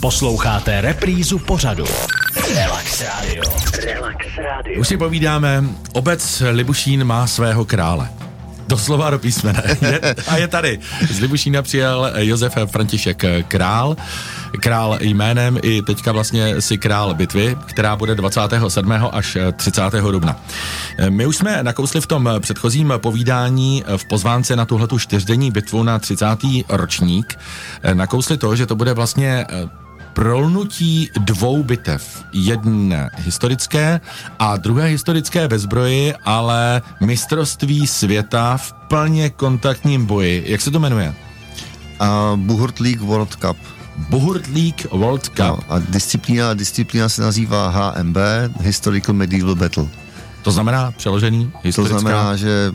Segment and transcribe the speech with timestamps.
[0.00, 1.84] Posloucháte reprízu pořadu.
[2.54, 3.42] Relax Radio.
[3.84, 4.80] Relax Radio.
[4.80, 8.08] Už si povídáme, obec Libušín má svého krále.
[8.68, 9.62] Doslova do písmene.
[9.82, 10.78] Je, a je tady.
[11.10, 13.96] Z Libušína přijel Josef František Král.
[14.60, 18.92] Král jménem i teďka vlastně si král bitvy, která bude 27.
[19.12, 19.82] až 30.
[20.10, 20.36] dubna.
[21.08, 25.98] My už jsme nakousli v tom předchozím povídání v pozvánce na tuhletu čtyřdenní bitvu na
[25.98, 26.26] 30.
[26.68, 27.38] ročník.
[27.94, 29.46] Nakousli to, že to bude vlastně
[30.16, 32.24] prolnutí dvou bitev.
[32.32, 34.00] Jedné historické
[34.38, 40.44] a druhé historické ve zbroji, ale mistrovství světa v plně kontaktním boji.
[40.46, 41.14] Jak se to jmenuje?
[42.00, 43.56] Uh, Buhurt League World Cup.
[44.08, 45.38] Buhurt League World Cup.
[45.38, 48.16] No, a disciplína, disciplína se nazývá HMB,
[48.60, 49.86] Historical Medieval Battle.
[50.46, 51.94] To znamená přeložený historická...
[51.94, 52.72] To znamená, že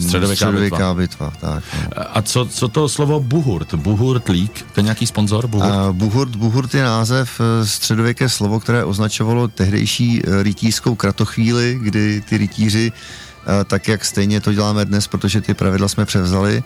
[0.00, 1.30] středověká, středověká bitva.
[1.30, 2.04] bitva tak, no.
[2.12, 3.74] A co, co to slovo Buhurt?
[3.74, 4.58] Buhurt League?
[4.72, 5.46] To je nějaký sponzor?
[5.46, 5.72] Buhurt?
[5.72, 12.20] A Buhurt, Buhurt je název eh, středověké slovo, které označovalo tehdejší eh, rytířskou kratochvíli, kdy
[12.20, 16.62] ty rytíři eh, tak jak stejně to děláme dnes, protože ty pravidla jsme převzali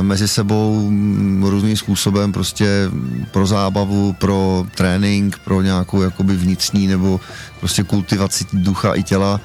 [0.00, 2.90] mezi sebou mm, různým způsobem prostě
[3.30, 7.20] pro zábavu, pro trénink, pro nějakou jakoby vnitřní nebo
[7.60, 9.40] prostě kultivaci ducha i těla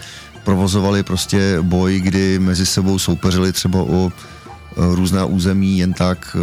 [0.45, 6.37] provozovali prostě boj, kdy mezi sebou soupeřili třeba o e, různá území jen tak.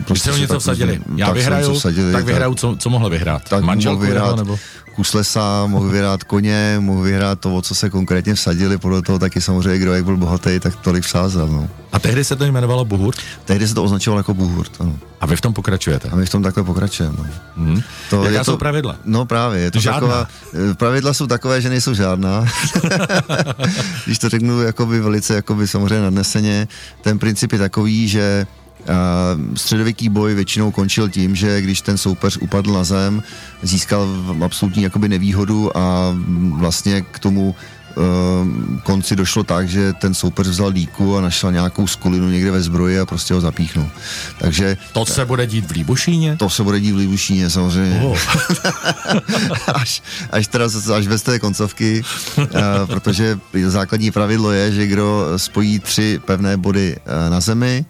[0.00, 1.00] E, prostě Když něco vsadili.
[1.16, 3.48] Já tak vyhraju, vsadili, tak vyhraju, co, co mohl vyhrát?
[3.48, 4.58] Tak Manželku mohl vyhrát, nebo?
[4.98, 9.18] kus lesa, mohl vyhrát koně, mohl vyhrát to, o co se konkrétně vsadili, podle toho
[9.18, 11.46] taky samozřejmě, kdo jak byl bohatý, tak tolik vsázel.
[11.46, 11.68] No.
[11.92, 13.18] A tehdy se to jmenovalo Buhurt?
[13.44, 14.98] Tehdy se to označovalo jako Buhurt, ano.
[15.20, 16.08] A vy v tom pokračujete?
[16.08, 17.16] A my v tom takhle pokračujeme.
[17.18, 17.26] No.
[17.56, 17.80] Hmm.
[18.10, 18.96] To, Jaká jsou to, pravidla?
[19.04, 20.00] No právě, je to žádná.
[20.00, 20.28] taková,
[20.70, 22.44] eh, pravidla jsou takové, že nejsou žádná.
[24.04, 26.68] Když to řeknu jakoby velice jakoby samozřejmě nadneseně,
[27.02, 28.46] ten princip je takový, že
[29.54, 33.22] středověký boj většinou končil tím, že když ten soupeř upadl na zem,
[33.62, 34.08] získal
[34.44, 36.16] absolutní jakoby nevýhodu a
[36.52, 37.54] vlastně k tomu
[38.82, 43.00] konci došlo tak, že ten soupeř vzal díku a našel nějakou skulinu někde ve zbroji
[43.00, 43.90] a prostě ho zapíchnul.
[44.38, 44.76] Takže...
[44.92, 46.36] To se bude dít v Líbušíně?
[46.36, 48.00] To se bude dít v Líbušíně, samozřejmě.
[48.02, 48.18] Oh.
[49.74, 50.64] až, až teda
[50.94, 52.02] až bez té koncovky,
[52.38, 52.46] uh,
[52.86, 57.84] protože základní pravidlo je, že kdo spojí tři pevné body uh, na zemi,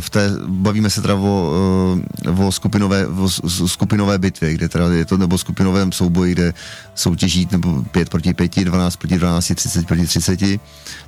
[0.00, 1.54] v té, bavíme se teda o,
[2.26, 3.28] eh, o, skupinové, o
[3.66, 6.54] skupinové bitvě, kde teda je to, nebo skupinovém souboji, kde
[6.94, 10.60] soutěží nebo 5 proti 5, 12 proti 12, 30 proti 30,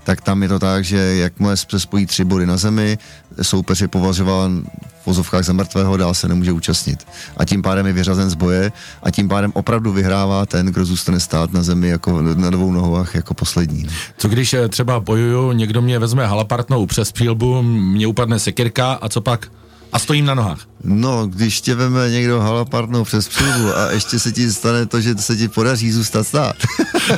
[0.05, 2.99] tak tam je to tak, že jakmile se spojí tři body na zemi,
[3.43, 4.65] soupeř je považován
[5.09, 7.07] vozovkách za mrtvého, dál se nemůže účastnit.
[7.37, 11.21] A tím pádem je vyřazen z boje a tím pádem opravdu vyhrává ten, kdo zůstane
[11.21, 13.87] stát na zemi jako na dvou nohách jako poslední.
[14.19, 19.09] Co když eh, třeba bojuju, někdo mě vezme halapartnou přes přílbu, mě upadne sekirka a
[19.09, 19.51] co pak?
[19.93, 20.67] A stojím na nohách.
[20.85, 25.15] No, když tě veme někdo halapartnou přes přílbu a ještě se ti stane to, že
[25.15, 26.57] se ti podaří zůstat stát.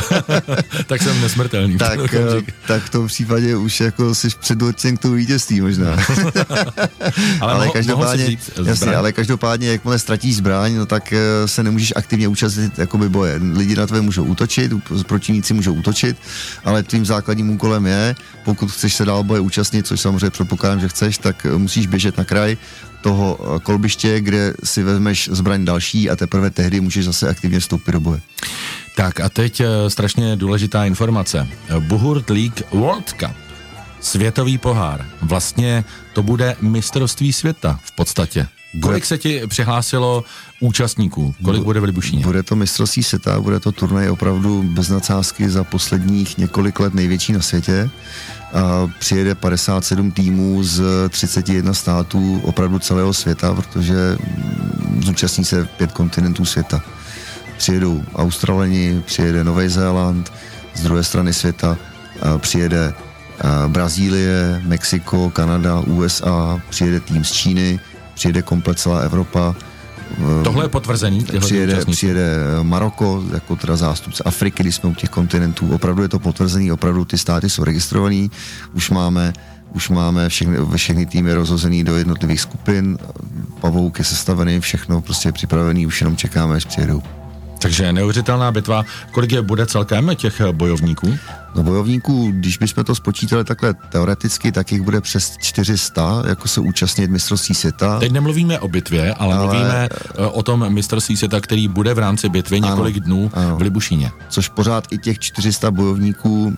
[0.87, 1.79] tak jsem nesmrtelný.
[1.79, 5.91] tak, eh, tak v tom případě už jako jsi předurčen k tomu vítězství možná.
[7.41, 12.29] ale, ale, každopádně, jasně, ale každopádně, jakmile ztratíš zbraň, no tak eh, se nemůžeš aktivně
[12.29, 13.41] účastnit jakoby boje.
[13.53, 14.73] Lidi na tebe můžou útočit,
[15.07, 16.17] protivníci můžou útočit,
[16.65, 20.89] ale tvým základním úkolem je, pokud chceš se dál boje účastnit, což samozřejmě předpokládám, že
[20.89, 22.57] chceš, tak eh, musíš běžet na kraj,
[23.01, 27.93] toho eh, kolbiště, kde si vezmeš zbraň další a teprve tehdy můžeš zase aktivně vstoupit
[27.93, 28.21] do boje.
[28.97, 31.49] Tak a teď eh, strašně důležitá informace.
[31.79, 33.37] Buhurt League World Cup,
[34.01, 38.47] světový pohár, vlastně to bude mistrovství světa v podstatě.
[38.83, 40.25] Kolik se ti přihlásilo
[40.61, 41.35] účastníků?
[41.45, 42.25] Kolik bude v Libušíně?
[42.25, 47.33] Bude to mistrovství světa, bude to turnaj opravdu bez nadsázky za posledních několik let největší
[47.33, 47.91] na světě
[48.99, 54.17] přijede 57 týmů z 31 států opravdu celého světa, protože
[55.01, 56.83] zúčastní se pět kontinentů světa.
[57.59, 60.33] Přijedou Australani, přijede Nový Zéland,
[60.75, 61.77] z druhé strany světa
[62.39, 62.95] přijede
[63.69, 67.81] Brazílie, Mexiko, Kanada, USA, přijede tým z Číny,
[68.15, 69.55] přijede komplet celá Evropa,
[70.19, 71.25] Eh, Tohle je potvrzený?
[71.41, 75.71] Přijede, přijede Maroko, jako teda zástupce Afriky, když jsme u těch kontinentů.
[75.75, 78.31] Opravdu je to potvrzený, opravdu ty státy jsou registrovaný.
[78.73, 79.33] Už máme
[79.73, 82.99] už máme všechny, všechny týmy rozhozený do jednotlivých skupin,
[83.61, 87.03] pavouk je sestavený, všechno prostě je připravený, už jenom čekáme, až přijedou.
[87.61, 88.85] Takže neuvěřitelná bitva.
[89.11, 91.19] Kolik je bude celkem těch bojovníků?
[91.55, 96.61] No bojovníků, když bychom to spočítali takhle teoreticky, tak jich bude přes 400, jako se
[96.61, 97.99] účastnit mistrovství světa.
[97.99, 101.99] Teď nemluvíme o bitvě, ale, ale mluvíme eh, o tom mistrovství světa, který bude v
[101.99, 103.57] rámci bitvy několik ano, dnů ano.
[103.57, 104.11] v Libušíně.
[104.29, 106.55] Což pořád i těch 400 bojovníků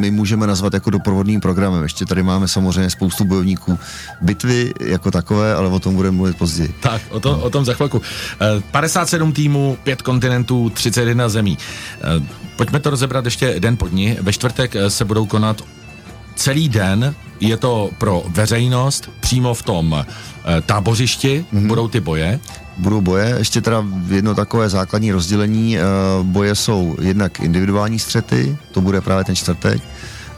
[0.00, 1.82] my můžeme nazvat jako doprovodným programem.
[1.82, 3.78] Ještě tady máme samozřejmě spoustu bojovníků
[4.20, 6.74] bitvy jako takové, ale o tom budeme mluvit později.
[6.80, 8.02] Tak, o, to, o tom za chvilku.
[8.70, 11.58] 57 týmů, 5 kontinentů, 31 zemí.
[12.56, 14.16] Pojďme to rozebrat ještě den po dní.
[14.20, 15.62] Ve čtvrtek se budou konat
[16.40, 20.04] celý den je to pro veřejnost přímo v tom e,
[20.60, 21.66] tábořišti, mm-hmm.
[21.66, 22.40] budou ty boje.
[22.78, 25.82] Budou boje, ještě teda jedno takové základní rozdělení, e,
[26.22, 29.82] boje jsou jednak individuální střety, to bude právě ten čtvrtek,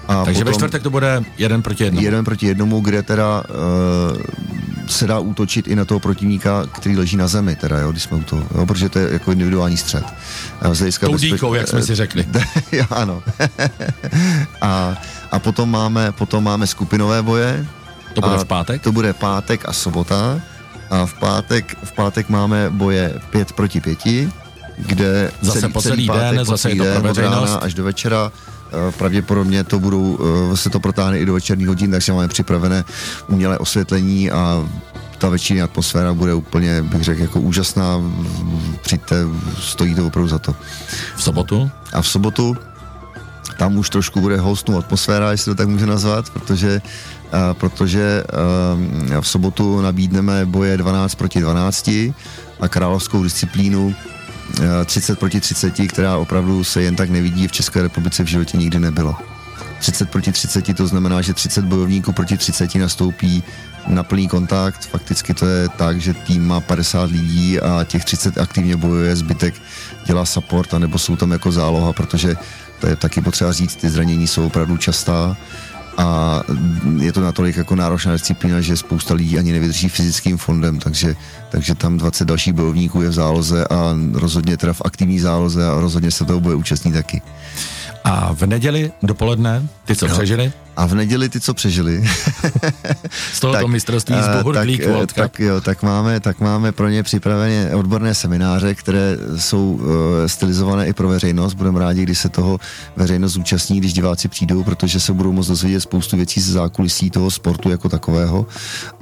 [0.08, 2.04] a Takže ve čtvrtek to bude jeden proti jednomu.
[2.04, 4.18] Jeden proti jednomu, kde teda uh,
[4.86, 8.16] se dá útočit i na toho protivníka, který leží na zemi, teda, jo, když jsme
[8.16, 10.04] u toho, jo, protože to je jako individuální střed.
[11.00, 12.26] Tou díkou, jak jsme si řekli.
[12.72, 13.22] jo, ano.
[14.60, 14.96] a,
[15.30, 17.66] a potom máme, potom máme skupinové boje.
[18.14, 18.82] To bude v pátek?
[18.82, 20.40] To bude pátek a sobota.
[20.90, 24.32] A v pátek, v pátek máme boje pět proti pěti,
[24.78, 28.32] kde zase celý, po celý, celý pátek, den, zase den, od rána až do večera
[28.98, 30.18] pravděpodobně to budou,
[30.52, 32.84] eh, se to protáhne i do večerních hodin, takže máme připravené
[33.28, 34.68] umělé osvětlení a
[35.18, 38.00] ta večerní atmosféra bude úplně, bych řekl, jako úžasná.
[38.82, 39.16] Přijďte,
[39.60, 40.54] stojí to opravdu za to.
[41.16, 41.70] V sobotu?
[41.92, 42.56] A v sobotu
[43.58, 46.82] tam už trošku bude hostnou atmosféra, jestli to tak může nazvat, protože,
[47.32, 48.24] eh, protože
[49.20, 52.14] v sobotu nabídneme boje 12 proti 12
[52.60, 53.94] a královskou disciplínu
[54.84, 58.78] 30 proti 30, která opravdu se jen tak nevidí v České republice v životě nikdy
[58.78, 59.16] nebylo.
[59.78, 63.42] 30 proti 30 to znamená, že 30 bojovníků proti 30 nastoupí
[63.86, 64.86] na plný kontakt.
[64.86, 69.54] Fakticky to je tak, že tým má 50 lidí a těch 30 aktivně bojuje, zbytek
[70.06, 72.34] dělá support, anebo jsou tam jako záloha, protože
[72.80, 75.36] to je taky potřeba říct, ty zranění jsou opravdu častá
[75.96, 76.40] a
[77.00, 81.16] je to natolik jako náročná disciplína, že spousta lidí ani nevydrží fyzickým fondem, takže,
[81.50, 85.80] takže tam 20 dalších bojovníků je v záloze a rozhodně teda v aktivní záloze a
[85.80, 87.22] rozhodně se toho bude účastní taky.
[88.04, 90.14] A v neděli dopoledne, ty co no.
[90.14, 90.52] přežili?
[90.76, 92.04] A v neděli ty, co přežili.
[93.32, 95.16] z tohoto mistrovství z Bohurdlík tak, World Cup.
[95.16, 99.86] Tak, jo, tak, máme, tak máme pro ně připravené odborné semináře, které jsou uh,
[100.26, 101.54] stylizované i pro veřejnost.
[101.54, 102.60] Budeme rádi, když se toho
[102.96, 107.30] veřejnost zúčastní, když diváci přijdou, protože se budou moct dozvědět spoustu věcí ze zákulisí toho
[107.30, 108.46] sportu jako takového.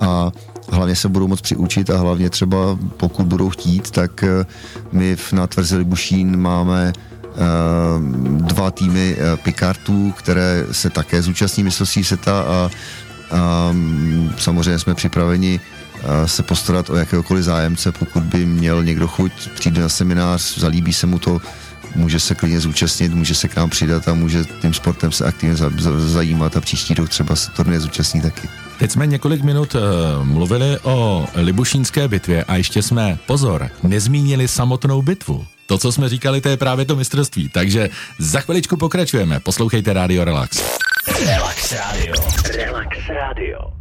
[0.00, 0.32] A
[0.70, 4.24] hlavně se budou moct přiučit a hlavně třeba pokud budou chtít, tak
[4.92, 6.92] my na Tvrze Libušín máme
[8.36, 12.70] dva týmy eh, Picardů, které se také zúčastní mistrovství světa a,
[13.36, 19.08] a mm, samozřejmě jsme připraveni eh, se postarat o jakéhokoliv zájemce, pokud by měl někdo
[19.08, 21.40] chuť, přijde na seminář, zalíbí se mu to,
[21.94, 25.56] může se klidně zúčastnit, může se k nám přidat a může tím sportem se aktivně
[25.96, 28.48] zajímat a příští rok třeba se turné zúčastní taky.
[28.78, 29.80] Teď jsme několik minut uh,
[30.24, 35.46] mluvili o Libušínské bitvě a ještě jsme, pozor, nezmínili samotnou bitvu.
[35.70, 37.48] To, co jsme říkali, to je právě to mistrovství.
[37.48, 39.40] Takže za chviličku pokračujeme.
[39.40, 40.78] Poslouchejte Radio Relax.
[41.26, 42.14] Relax Radio.
[42.56, 43.79] Relax Radio.